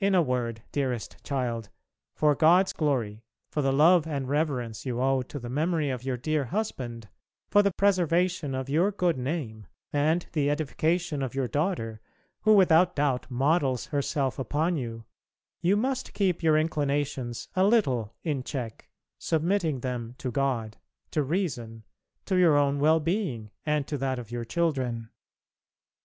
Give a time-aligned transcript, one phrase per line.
[0.00, 1.68] In a word, dearest child,
[2.16, 3.22] for God's glory,
[3.52, 7.08] for the love and reverence you owe to the memory of your dear husband,
[7.48, 12.00] for the preservation of your good name, and the edification of your daughter,
[12.40, 15.04] who, without doubt, models herself upon you,
[15.60, 18.88] you must keep your inclinations a little in check,
[19.20, 20.76] submitting them to God,
[21.12, 21.84] to reason,
[22.24, 25.10] to your own well being and to that of your children.